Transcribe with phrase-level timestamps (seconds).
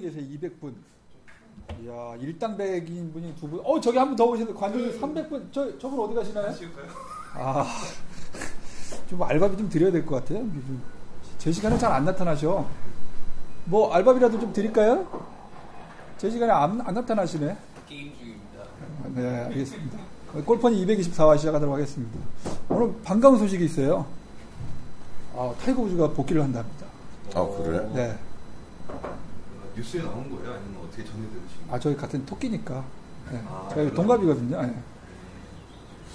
[0.00, 0.22] 계세요.
[0.22, 0.74] 200분.
[1.82, 3.60] 이야, 일당백인 분이 두 분.
[3.64, 5.48] 어, 저기 한 분 더 오시는데 관중이 300분.
[5.52, 6.54] 저 저분 어디 가시나요?
[7.34, 7.66] 아.
[9.08, 10.46] 좀 알바비 좀 드려야 될 것 같아요.
[11.38, 12.66] 제 시간에 잘 안 나타나셔.
[13.66, 15.06] 뭐 알바비라도 좀 드릴까요?
[16.16, 17.56] 제 시간에 안, 안 나타나시네.
[17.88, 18.64] 게임 중입니다.
[19.14, 19.98] 네, 알겠습니다.
[20.44, 22.18] 골퍼니 224화 시작하도록 하겠습니다.
[22.68, 24.06] 오늘 반가운 소식이 있어요.
[25.34, 26.86] 아, 타이거 우즈가 복귀를 한답니다.
[27.34, 27.90] 아 그래요?
[27.94, 28.18] 네.
[29.78, 30.54] 뉴스에 나온 거예요?
[30.54, 31.72] 아니면 어떻게 전해 들으신 거예요?
[31.74, 32.84] 아, 저희 같은 토끼니까.
[33.32, 33.42] 네.
[33.48, 34.62] 아, 저희 동갑이거든요.
[34.62, 34.74] 네.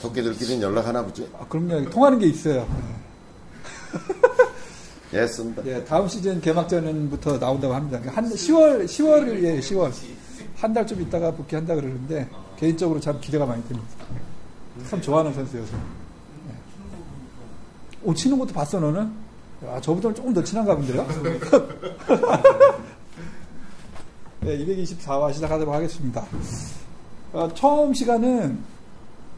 [0.01, 1.29] 토끼들끼리는 연락하나 보지?
[1.39, 1.89] 아, 그럼요.
[1.89, 2.67] 통하는 게 있어요.
[5.11, 5.13] 네.
[5.21, 5.61] 예, 씁니다.
[5.65, 7.99] 예, 다음 시즌 개막전부터 나온다고 합니다.
[8.11, 9.91] 한 10월 10월을 예, 10월
[10.57, 13.89] 한 달 좀 있다가 복귀한다 그러는데 개인적으로 참 기대가 많이 됩니다.
[14.89, 15.75] 참 좋아하는 선수여서.
[15.75, 16.53] 예.
[18.03, 19.11] 오 치는 것도 봤어 너는?
[19.67, 21.05] 아, 저보다는 조금 더 친한가 본데요?
[24.43, 26.25] 네, 224화 시작하도록 하겠습니다.
[27.31, 28.59] 어, 처음 시간은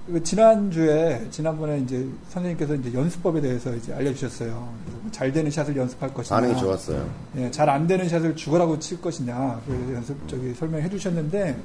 [0.07, 4.67] 그 지난주에 지난번에 이제 선생님께서 이제 연습법에 대해서 이제 알려주셨어요.
[5.11, 7.09] 잘 되는 샷을 연습할 것이냐, 반응이 좋았어요.
[7.37, 11.57] 예, 잘 안 되는 샷을 죽어라고 칠 것이냐, 그 연습 저기 설명해 주셨는데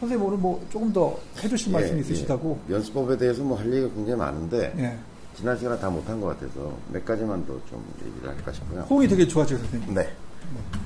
[0.00, 2.58] 선생님 오늘 뭐 조금 더 해주실 말씀이 예, 있으시다고.
[2.70, 2.74] 예.
[2.74, 4.98] 연습법에 대해서 뭐 할 얘기가 굉장히 많은데 예.
[5.36, 8.82] 지난 시간에 다 못한 것 같아서 몇 가지만 더 좀 얘기를 할까 싶고요.
[8.82, 9.94] 호응이 되게 좋았죠, 선생님.
[9.94, 10.08] 네.
[10.40, 10.83] 그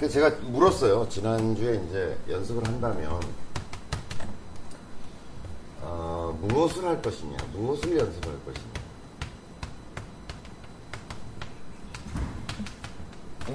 [0.00, 1.06] 래서 제가 물었어요.
[1.10, 3.20] 지난주에 이제 연습을 한다면
[5.82, 8.70] 어, 무엇을 할 것이냐, 무엇을 연습할 것이냐.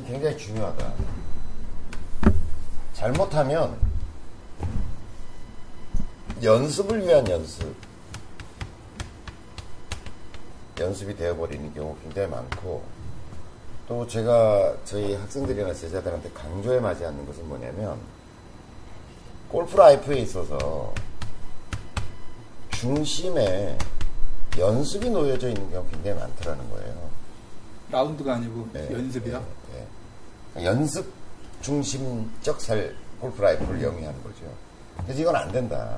[0.05, 0.93] 굉장히 중요하다.
[2.93, 3.79] 잘못하면
[6.43, 7.75] 연습을 위한 연습,
[10.79, 12.94] 연습이 되어버리는 경우 굉장히 많고
[13.87, 17.99] 또 제가 저희 학생들이나 제자들한테 강조해 마지 않는 것은 뭐냐면
[19.49, 20.93] 골프 라이프에 있어서
[22.71, 23.77] 중심에
[24.57, 27.09] 연습이 놓여져 있는 경우가 굉장히 많더라는 거예요.
[27.91, 29.45] 라운드가 아니고 네, 연습이요.
[29.75, 29.87] 예,
[30.61, 30.65] 예.
[30.65, 31.13] 연습
[31.61, 34.41] 중심적 살 골프 라이프를 영위하는 거죠.
[34.97, 35.97] 근데 이건 안 된다.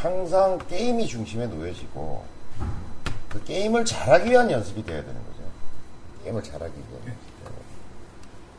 [0.00, 2.24] 항상 게임이 중심에 놓여지고
[3.28, 5.41] 그 게임을 잘하기 위한 연습이 돼야 되는 거죠.
[6.24, 6.72] 게임을 잘하기.
[6.74, 7.62] 연습이 돼야 돼요.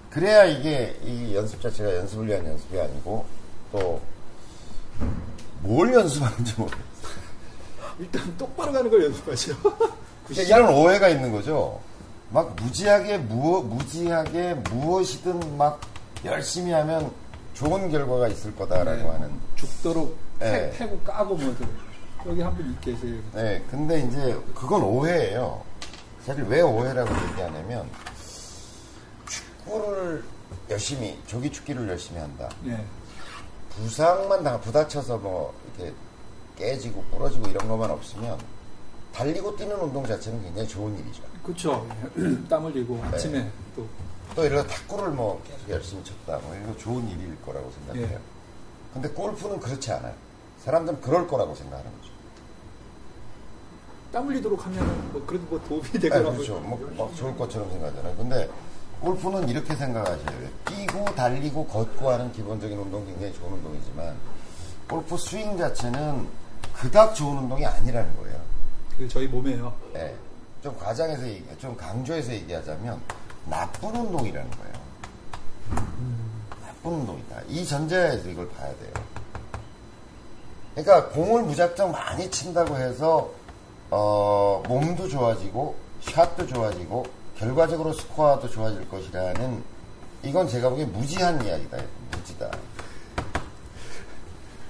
[0.09, 3.25] 그래야 이게 이 연습 자체가 연습을 위한 연습이 아니고
[3.71, 4.13] 또
[5.63, 6.83] 뭘 연습하는지 모르겠어요.
[7.99, 9.55] 일단 똑바로 가는 걸 연습하죠.
[10.27, 11.79] 그러니까 이런 오해가 있는 거죠.
[12.29, 15.79] 막 무지하게 무어, 무지하게 무엇이든 막
[16.25, 17.11] 열심히 하면
[17.53, 19.07] 좋은 결과가 있을 거다라고 네.
[19.09, 19.31] 하는.
[19.55, 20.71] 죽도록 네.
[20.71, 21.55] 패, 고 까고 뭐
[22.25, 23.15] 여기 한분 계세요.
[23.33, 25.61] 네, 근데 이제 그건 오해예요.
[26.25, 27.89] 사실 왜 오해라고 얘기하냐면
[29.27, 30.23] 축구를
[30.69, 32.49] 열심히 조기 축기를 열심히 한다.
[32.65, 32.85] 예.
[33.71, 35.93] 부상만 당 부다쳐서 뭐 이렇게
[36.55, 38.39] 깨지고 부러지고 이런 것만 없으면
[39.13, 41.23] 달리고 뛰는 운동 자체는 굉장히 좋은 일이죠.
[41.43, 41.87] 그렇죠.
[42.49, 46.37] 땀 흘리고 아침에 또또 이런 탁구를 뭐 계속 열심히 쳤다.
[46.37, 48.05] 뭐 이거 좋은 일일 거라고 생각해요.
[48.05, 48.19] 예.
[48.93, 50.13] 근데 골프는 그렇지 않아요.
[50.59, 52.12] 사람들은 그럴 거라고 생각하는 거죠.
[54.13, 56.59] 땀 흘리도록 하면 뭐 그래도 뭐 도움이 아, 되거나 그렇죠.
[56.59, 58.15] 뭐, 막 좋을 것처럼 생각하잖아요.
[58.15, 58.47] 근데
[59.01, 60.49] 골프는 이렇게 생각하셔야 돼요.
[60.65, 64.15] 뛰고 달리고 걷고 하는 기본적인 운동 굉장히 좋은 운동이지만
[64.87, 66.27] 골프 스윙 자체는
[66.75, 68.39] 그닥 좋은 운동이 아니라는 거예요.
[68.99, 69.73] 그 저희 몸에요.
[69.95, 70.15] 예.
[70.61, 73.01] 좀 과장해서 얘기, 좀 강조해서 얘기하자면
[73.49, 74.73] 나쁜 운동이라는 거예요.
[76.61, 77.41] 나쁜 운동이다.
[77.49, 78.93] 이 전제에서 이걸 봐야 돼요.
[80.75, 83.42] 그러니까 공을 무작정 많이 친다고 해서
[83.95, 87.05] 어, 몸도 좋아지고 샷도 좋아지고
[87.37, 89.63] 결과적으로 스코어도 좋아질 것이라는
[90.23, 91.77] 이건 제가 보기엔 무지한 이야기다.
[92.11, 92.49] 무지다.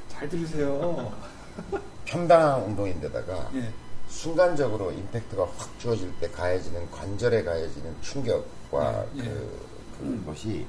[0.09, 1.13] 잘 들으세요.
[2.03, 3.71] 편당한 운동인데다가 예.
[4.09, 9.23] 순간적으로 임팩트가 확 주어질 때 가해지는 관절에 가해지는 충격과 예, 예.
[9.23, 10.65] 그, 그것이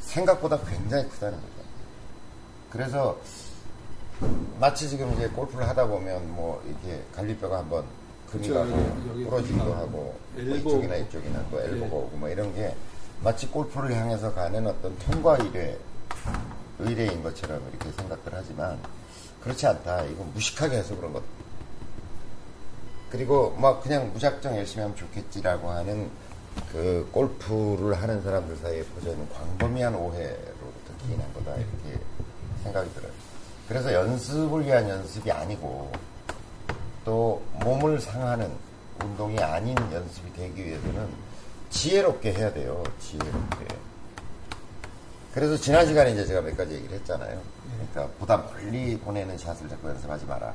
[0.00, 1.50] 생각보다 굉장히 크다는 거죠.
[2.68, 3.18] 그래서
[4.58, 7.84] 마치 지금 이제 골프를 하다 보면 뭐 이렇게 갈비뼈가 한번
[8.30, 10.96] 금이 그쵸, 가고 여기, 여기 부러지기도 하고 뭐 이쪽이나.
[10.96, 11.98] 이쪽이나 또 엘보가 예.
[11.98, 12.74] 오고 뭐 이런 게
[13.22, 15.78] 마치 골프를 향해서 가는 어떤 통과 의뢰
[16.78, 18.78] 의뢰인 것처럼 이렇게 생각을 하지만
[19.42, 20.04] 그렇지 않다.
[20.04, 21.22] 이건 무식하게 해서 그런 것.
[23.10, 26.10] 그리고 막 그냥 무작정 열심히 하면 좋겠지라고 하는
[26.72, 32.00] 그 골프를 하는 사람들 사이에 퍼져 있는 광범위한 오해로 부터 기인한 거다 이렇게
[32.62, 33.12] 생각이 들어요.
[33.70, 35.92] 그래서 연습을 위한 연습이 아니고
[37.04, 38.50] 또 몸을 상하는
[39.00, 41.08] 운동이 아닌 연습이 되기 위해서는
[41.70, 42.82] 지혜롭게 해야 돼요.
[42.98, 43.66] 지혜롭게.
[45.32, 47.40] 그래서 지난 시간에 이제 제가 몇 가지 얘기를 했잖아요.
[47.72, 50.52] 그러니까 보다 멀리 보내는 샷을 자꾸 연습하지 마라.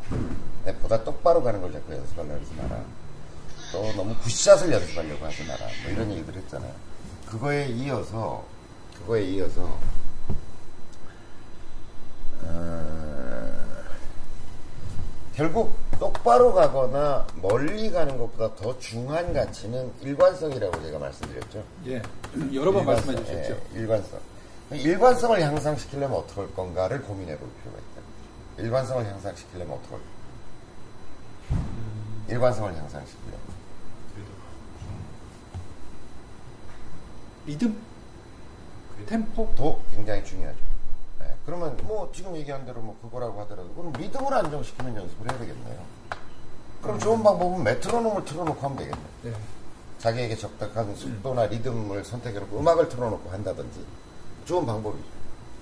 [0.65, 2.83] 네, 보다 똑바로 가는 걸 자꾸 연습하려고 하지 마라.
[3.71, 5.65] 또 너무 굿샷을 연습하려고 하지 마라.
[5.83, 6.73] 뭐 이런 얘기들 했잖아요.
[7.27, 8.43] 그거에 이어서
[8.93, 9.79] 그거에 이어서
[15.35, 21.63] 결국 똑바로 가거나 멀리 가는 것보다 더 중요한 가치는 일관성이라고 제가 말씀드렸죠.
[21.87, 22.01] 예.
[22.53, 23.61] 여러 번 일관성, 말씀해 주셨죠.
[23.73, 24.19] 예, 일관성.
[24.71, 28.63] 일관성을 향상시키려면 어떻게 할 건가를 고민해 볼 필요가 있다.
[28.63, 30.01] 일관성을 향상시키려면 어떻게 할
[32.29, 33.39] 일관성을 향상시키려면.
[37.45, 37.77] 리듬,
[39.05, 39.53] 템포.
[39.55, 40.74] 도 굉장히 중요하죠.
[41.45, 45.79] 예, 그러면 뭐 지금 얘기한 대로 뭐 그거라고 하더라도 그럼 리듬을 안정시키는 연습을 해야 되겠네요.
[46.81, 49.01] 그럼 좋은 방법은 메트로놈을 틀어놓고 하면 되겠네.
[49.23, 49.33] 네.
[49.99, 53.83] 자기에게 적당한 속도나 리듬을 선택해놓고 음악을 틀어놓고 한다든지
[54.45, 55.05] 좋은 방법이죠.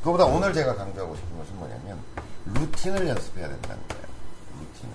[0.04, 1.98] 그보다 오늘 제가 강조하고 싶은 것은 뭐냐면
[2.46, 4.04] 루틴을 연습해야 된다는 거예요.
[4.60, 4.94] 루틴을.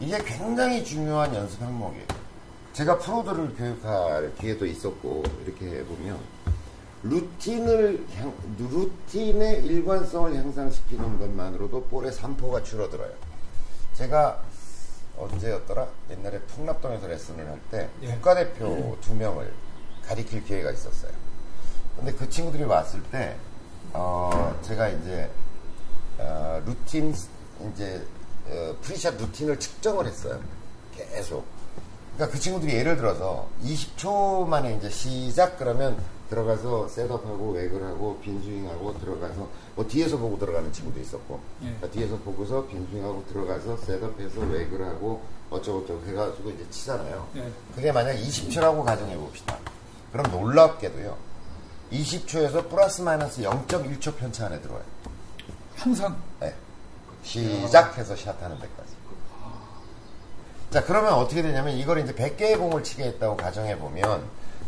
[0.00, 2.06] 이게 굉장히 중요한 연습 항목이에요.
[2.72, 6.18] 제가 프로들을 교육할 기회도 있었고 이렇게 해보면
[7.04, 13.10] 루틴을 향- 루틴의 일관성을 향상시키는 것만으로도 볼의 산포가 줄어들어요.
[13.94, 14.42] 제가
[15.16, 15.86] 언제였더라?
[16.10, 18.08] 옛날에 풍납동에서 레슨을 할때 예.
[18.14, 19.52] 국가대표 두 명을
[20.06, 21.12] 가리킬 기회가 있었어요.
[21.96, 23.36] 근데 그 친구들이 왔을 때,
[23.92, 25.30] 어, 제가 이제,
[26.18, 27.14] 어, 루틴,
[27.72, 28.04] 이제,
[28.48, 30.40] 어, pre-shot 루틴을 측정을 했어요.
[30.96, 31.44] 계속.
[32.16, 35.96] 그러니까 그 친구들이 예를 들어서 20초 만에 이제 시작 그러면
[36.30, 41.66] 들어가서 setup하고 waggle하고 빈스윙하고 들어가서 뭐 뒤에서 보고 들어가는 친구도 있었고 예.
[41.66, 47.28] 그러니까 뒤에서 보고서 빈스윙하고 들어가서 setup해서 waggle하고 어쩌고저쩌고 해가지고 이제 치잖아요.
[47.36, 47.50] 예.
[47.74, 49.58] 그게 만약 20초라고 가정해 봅시다.
[50.12, 51.16] 그럼 놀랍게도요.
[51.92, 54.84] 20초에서 플러스 마이너스 0.1초 편차 안에 들어와요.
[55.76, 56.16] 항상.
[56.40, 56.54] 네.
[57.22, 58.94] 시작해서 샷하는 데까지.
[60.70, 64.24] 자, 그러면 어떻게 되냐면 이걸 이제 100개의 공을 치게 했다고 가정해 보면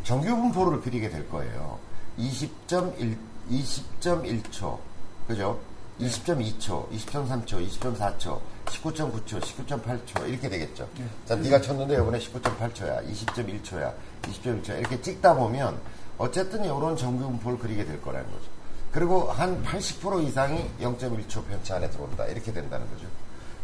[0.07, 1.81] 정규 분포를 그리게 될 거예요.
[2.17, 3.17] 20.1,
[3.51, 4.79] 20.1초.
[5.27, 5.59] 그죠?
[6.01, 10.89] 20.2초, 20.3초, 20.4초, 19.9초, 19.8초 이렇게 되겠죠.
[11.25, 13.93] 자, 네가 쳤는데 이번에 19.8초야, 20.1초야,
[14.23, 15.77] 20.1초야 이렇게 찍다 보면
[16.19, 18.45] 어쨌든 이런 정규 분포를 그리게 될 거라는 거죠.
[18.93, 23.09] 그리고 한 80% 이상이 0.1초 편차 안에 들어온다 이렇게 된다는 거죠.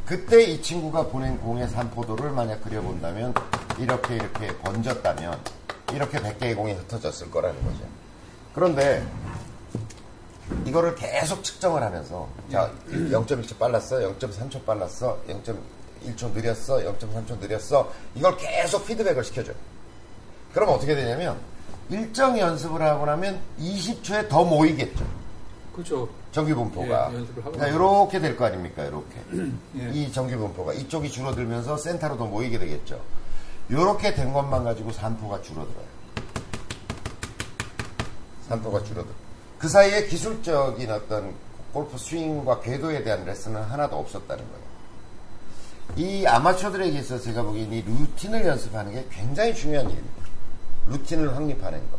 [0.04, 3.32] 그때 이 친구가 보낸 공의 산포도를 만약 그려본다면
[3.78, 5.38] 이렇게 이렇게 번졌다면
[5.94, 7.80] 이렇게 100개의 공이 흩어졌을 거라는 거죠.
[8.54, 9.04] 그런데
[10.66, 18.86] 이거를 계속 측정을 하면서 자 0.1초 빨랐어 0.3초 빨랐어 0.1초 느렸어 0.3초 느렸어 이걸 계속
[18.86, 19.54] 피드백을 시켜줘요.
[20.52, 21.38] 그럼 어떻게 되냐면
[21.88, 25.04] 일정 연습을 하고 나면 20초에 더 모이겠죠.
[25.74, 26.08] 그렇죠.
[26.32, 27.10] 정규 분포가.
[27.14, 28.84] 예, 그러니까 이렇게 될 거 아닙니까?
[28.84, 29.16] 이렇게.
[29.78, 29.90] 예.
[29.92, 30.74] 이 정규 분포가.
[30.74, 33.00] 이쪽이 줄어들면서 센터로 더 모이게 되겠죠
[33.68, 35.92] 이렇게 된 것만 가지고 산포가 줄어들어요.
[38.48, 39.14] 산포가 줄어들어
[39.58, 41.34] 그 사이에 기술적인 어떤
[41.72, 44.62] 골프 스윙과 궤도에 대한 레슨은 하나도 없었다는 거예요.
[45.96, 50.22] 이 아마추어들에게 있어서 제가 보기엔 이 루틴을 연습하는 게 굉장히 중요한 일입니다.
[50.88, 51.98] 루틴을 확립하는 것.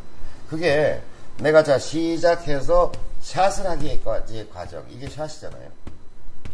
[0.49, 1.01] 그게
[1.37, 2.91] 내가 자 시작해서
[3.21, 4.83] 샷을 하기까지의 과정.
[4.89, 5.69] 이게 샷이잖아요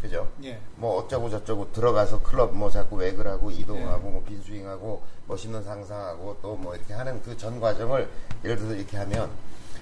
[0.01, 0.27] 그죠?
[0.43, 0.59] 예.
[0.77, 6.55] 뭐 어쩌고 저쩌고 들어가서 클럽 뭐 자꾸 웨글 하고 이동하고 뭐 빈스윙하고 멋있는 상상하고 또
[6.55, 8.09] 뭐 이렇게 하는 그 전 과정을
[8.43, 9.29] 예를 들어서 이렇게 하면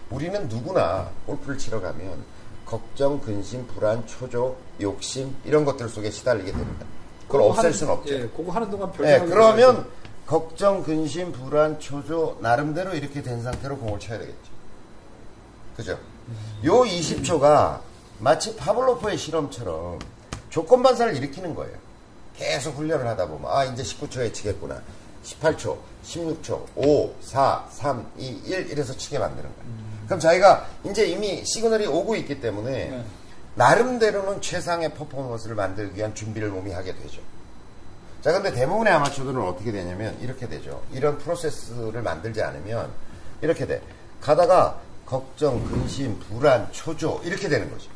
[0.10, 2.24] 우리는 누구나 골프를 치러 가면
[2.66, 6.86] 걱정, 근심, 불안, 초조, 욕심 이런 것들 속에 시달리게 됩니다.
[7.28, 8.14] 그걸 없앨 하는- 수는 없죠.
[8.14, 9.90] 예, 그거 하는 동안 별 네, 생각이 그러면 들어야지.
[10.26, 14.52] 걱정, 근심, 불안, 초조 나름대로 이렇게 된 상태로 공을 쳐야 되겠죠.
[15.78, 15.92] 그죠?
[16.66, 17.80] 요 20초가
[18.20, 20.00] 마치 파블로프의 실험처럼
[20.50, 21.78] 조건 반사를 일으키는 거예요.
[22.36, 24.82] 계속 훈련을 하다 보면 아 이제 19초에 치겠구나.
[25.24, 29.78] 18초, 16초, 5, 4, 3, 2, 1 이래서 치게 만드는 거예요.
[30.06, 33.06] 그럼 자기가 이제 이미 시그널이 오고 있기 때문에 네.
[33.56, 37.22] 나름대로는 최상의 퍼포먼스를 만들기 위한 준비를 몸이 하게 되죠.
[38.22, 40.82] 자, 근데 대부분의 아마추어들은 어떻게 되냐면 이렇게 되죠.
[40.94, 42.90] 이런 프로세스를 만들지 않으면
[43.42, 43.82] 이렇게 돼.
[44.22, 47.90] 가다가 걱정, 근심, 불안, 초조 이렇게 되는 거죠.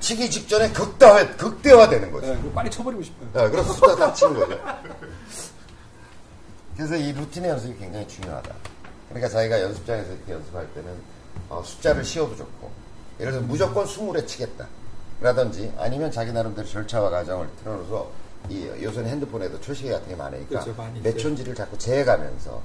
[0.00, 2.28] 치기 직전에 극대화, 극대화되는 거죠.
[2.28, 3.28] 예, 그거 빨리 쳐버리고 싶어요.
[3.32, 4.60] 네, 그래서 숫자 딱 치는 거죠.
[6.76, 8.54] 그래서 이 루틴의 연습이 굉장히 중요하다.
[9.08, 10.92] 그러니까 자기가 연습장에서 이렇게 연습할 때는
[11.48, 12.70] 어, 숫자를 씌워도 좋고,
[13.20, 14.66] 예를 들어서 무조건 20에 치겠다.
[15.20, 18.08] 라든지 아니면 자기 나름대로 절차와 과정을 틀어놓어서
[18.48, 21.22] 이 요즘 핸드폰에도 초시계 같은 게 많으니까 그렇죠, 많이 몇 있어요.
[21.22, 22.62] 촌지를 자꾸 재가면서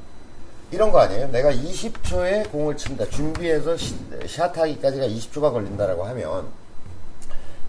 [0.73, 1.27] 이런 거 아니에요?
[1.27, 3.07] 내가 20초에 공을 친다.
[3.07, 3.95] 준비해서 시-
[4.27, 6.47] 샷하기까지가 20초가 걸린다라고 하면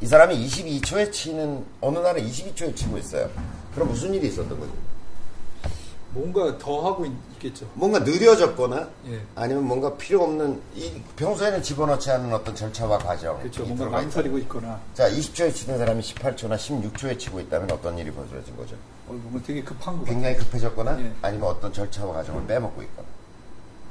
[0.01, 3.29] 이 사람이 22초에 치는 어느 날은 22초에 치고 있어요.
[3.75, 4.73] 그럼 무슨 일이 있었던 거죠?
[6.15, 9.21] 뭔가 더 하고 있, 겠죠 뭔가 느려졌거나 예.
[9.35, 13.65] 아니면 뭔가 필요 없는 이 평소에는 집어넣지 않는 어떤 절차와 과정 그렇죠.
[13.65, 13.99] 이 뭔가.
[13.99, 18.77] 망설이고 있거나 자 20초에 치는 사람이 18초나 16초에 치고 있다면 어떤 일이 벌어진 거죠?
[19.09, 20.15] 어, 뭔가 되게 급한 것 같아요.
[20.15, 21.13] 굉장히 급해졌거나 예.
[21.21, 23.09] 아니면 어떤 절차와 과정을 빼먹고 있거나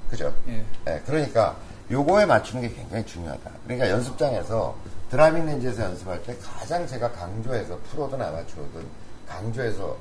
[0.09, 0.33] 그죠?
[0.47, 0.63] 예.
[0.87, 1.55] 예, 그러니까
[1.91, 3.51] 요거에 맞추는 게 굉장히 중요하다.
[3.65, 4.75] 그러니까 연습장에서
[5.11, 8.83] driving range에서 연습할 때 가장 제가 강조해서 프로든 아마추어든
[9.27, 9.95] 강조해서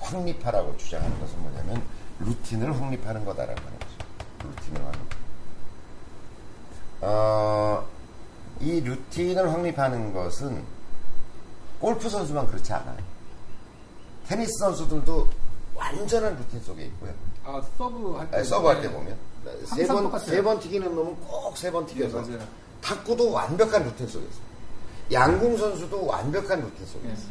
[0.00, 1.82] 확립하라고 주장하는 것은 뭐냐면
[2.20, 3.92] 루틴을 확립하는 거다라고 하는 거죠.
[4.44, 5.00] 루틴을 확립.
[7.00, 7.86] 어,
[8.60, 10.64] 이 루틴을 확립하는 것은
[11.80, 12.96] 골프 선수만 그렇지 않아요.
[14.28, 15.28] 테니스 선수들도
[15.74, 17.12] 완전한 루틴 속에 있고요.
[17.44, 18.36] 아 서브 할 때.
[18.38, 19.18] 아니, 서브 할 때 보면
[19.66, 20.18] 세 번.
[20.18, 22.38] 세 번 튀기는 놈은 꼭 세 번 튀겨서 네.
[22.80, 24.44] 탁구도 완벽한 루틴 속에 있어요.
[25.12, 27.12] 양궁 선수도 완벽한 루틴 속에 예.
[27.12, 27.28] 있어요.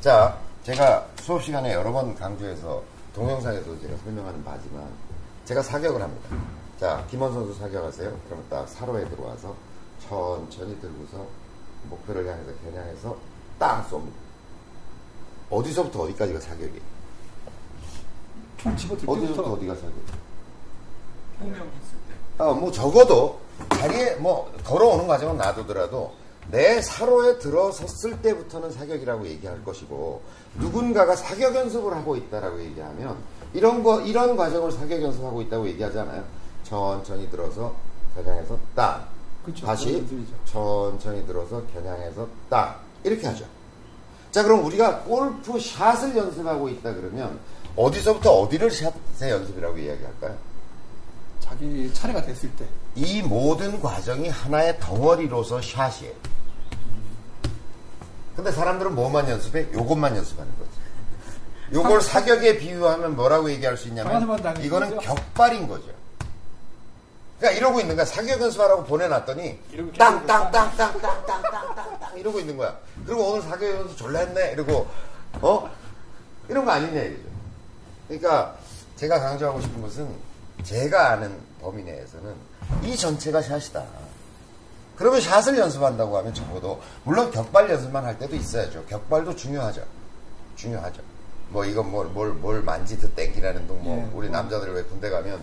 [0.00, 2.82] 자, 제가 수업 시간에 여러 번 강조해서
[3.14, 4.86] 동영상에서 제가 설명하는 바지만
[5.44, 6.28] 제가 사격을 합니다.
[6.78, 8.14] 자, 김원 선수 사격하세요.
[8.26, 9.54] 그러면 딱 사로에 들어와서
[10.00, 11.26] 천천히 들고서
[11.84, 13.16] 목표를 향해서 겨냥해서
[13.58, 14.12] 딱 쏩니다.
[15.50, 16.82] 어디서부터 어디까지가 사격이에요?
[18.58, 20.06] 총 집어 들 어디서부터 때부터 어디가 사격이에요?
[22.08, 22.44] 때.
[22.44, 23.40] 어, 뭐 적어도
[23.70, 26.14] 자리에 뭐 걸어오는 과정은 놔두더라도
[26.50, 30.22] 내 사로에 들어섰을 때부터는 사격이라고 얘기할 것이고
[30.56, 33.16] 누군가가 사격 연습을 하고 있다라고 얘기하면
[33.52, 36.24] 이런 거 이런 과정을 사격 연습하고 있다고 얘기하잖아요.
[36.64, 37.74] 천천히 들어서
[38.14, 39.08] 겨냥해서 딱
[39.44, 40.04] 그쵸, 다시.
[40.44, 43.44] 천천히 들어서 겨냥해서 딱 이렇게 하죠.
[44.30, 47.38] 자 그럼 우리가 골프 샷을 연습하고 있다 그러면
[47.76, 50.36] 어디서부터 어디를 샷의 연습이라고 이야기할까요?
[51.40, 52.64] 자기 차례가 됐을 때.
[52.94, 56.12] 이 모든 과정이 하나의 덩어리로서 샷이에요.
[58.40, 59.66] 근데 사람들은 뭐만 연습해?
[59.74, 60.70] 요것만 연습하는 거지.
[61.74, 64.22] 요걸 사격에 비유하면 뭐라고 얘기할 수 있냐면
[64.62, 64.96] 이거는.
[64.98, 65.88] 격발인 거죠.
[67.38, 68.06] 그러니까 이러고 있는 거야.
[68.06, 72.78] 사격 연습하라고 보내놨더니 이러고 땅땅땅땅땅땅땅땅 이러고 있는 거야.
[73.04, 74.52] 그리고 오늘 사격 연습 졸라 했네.
[74.52, 74.86] 이러고
[75.42, 75.70] 어?
[76.48, 77.22] 이런 거 아니냐 이거죠.
[78.08, 78.56] 그러니까
[78.96, 80.08] 제가 강조하고 싶은 것은
[80.62, 82.34] 제가 아는 범위 내에서는
[82.84, 83.84] 이 전체가 샷이다.
[85.00, 88.84] 그러면 샷을 연습한다고 하면 적어도 물론 격발 연습만 할 때도 있어야죠.
[88.84, 89.82] 격발도 중요하죠.
[90.56, 91.00] 중요하죠.
[91.48, 94.36] 뭐 이건 뭘 뭘 뭘 만지듯 땡기라는 둥뭐 예, 우리 뭐.
[94.36, 95.40] 남자들 왜 군대 가면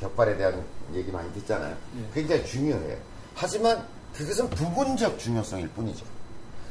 [0.00, 1.74] 격발에 대한 얘기 많이 듣잖아요.
[1.96, 2.10] 예.
[2.12, 2.98] 굉장히 중요해요.
[3.34, 3.82] 하지만
[4.14, 6.04] 그것은 부분적 중요성일 뿐이죠.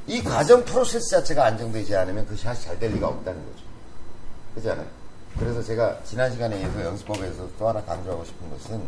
[0.05, 3.63] 이 과정 프로세스 자체가 안정되지 않으면 그 샷이 잘 될 리가 없다는 거죠.
[4.53, 4.85] 그렇잖아요.
[5.39, 8.81] 그래서 제가 지난 시간에 이어서 연습법에서 또 하나 강조하고 싶은 것은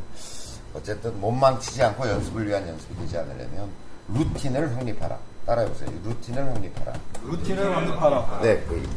[0.73, 3.69] 어쨌든 못 망치지 않고 연습을 위한 연습이 되지 않으려면
[4.13, 5.17] 루틴을 확립하라.
[5.45, 5.89] 따라해보세요.
[6.05, 6.93] 루틴을 확립하라.
[7.25, 8.39] 루틴을 확립하라.
[8.41, 8.87] 네, 그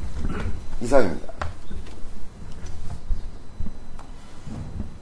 [0.80, 1.32] 이상입니다.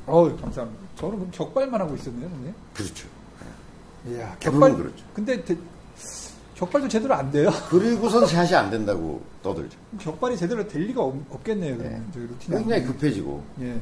[0.06, 0.82] 어우, 감사합니다.
[0.96, 2.54] 저는 그럼 격발만 하고 있었네요, 선생님.
[2.74, 3.08] 그렇죠.
[4.08, 4.76] 이야, 그건 격발.
[4.76, 5.04] 그렇죠.
[5.14, 5.56] 근데 대-
[6.54, 7.50] 격발도 제대로 안 돼요.
[7.70, 9.76] 그리고선 샷이 안 된다고 떠들죠.
[10.00, 12.04] 격발이 제대로 될 리가 없, 없겠네요, 그러면.
[12.12, 12.56] 저기 루틴이.
[12.56, 12.84] 안 굉장히.
[12.86, 13.42] 급해지고.
[13.60, 13.80] 예.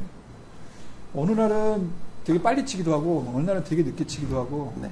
[1.14, 1.90] 어느 날은
[2.30, 4.88] 되게 빨리 치기도 하고, 어느 날은 되게 늦게 치기도 하고, 네.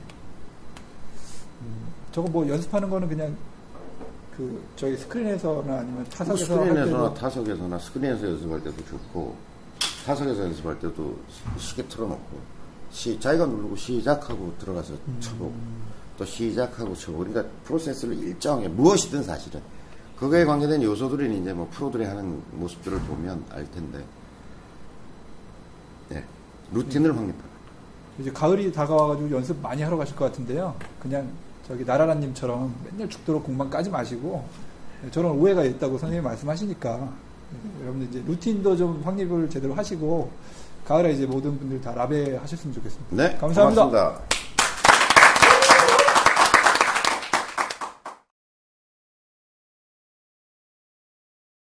[2.10, 3.36] 저거 뭐 연습하는 거는 그냥
[4.36, 9.36] 그 저희 스크린에서나 아니면 뭐 타석에서 할 스크린에서나 타석에서나 스크린에서 연습할 때도 좋고
[10.04, 11.16] 타석에서 연습할 때도
[11.58, 12.58] 시계 틀어놓고
[12.90, 15.52] 시 자기가 누르고 시작하고 들어가서 쳐보고
[16.18, 19.60] 또 시작하고 쳐보고 그러니까 프로세스를 일정하게 무엇이든 사실은
[20.18, 24.04] 그거에 관계된 요소들은 이제 뭐 프로들이 하는 모습들을 보면 알 텐데 네.
[26.72, 27.48] 루틴을 확립하라
[28.18, 30.74] 이제 가을이 다가와가지고 연습 많이 하러 가실 것 같은데요.
[31.00, 31.28] 그냥
[31.66, 34.44] 저기 나라라님처럼 맨날 죽도록 공만 까지 마시고
[35.02, 40.30] 네, 저런 오해가 있다고 선생님이 말씀하시니까 네, 여러분들 이제 루틴도 좀 확립을 제대로 하시고
[40.84, 43.16] 가을에 이제 모든 분들 다 라베 하셨으면 좋겠습니다.
[43.16, 43.84] 네 감사합니다.
[43.84, 44.37] 고맙습니다.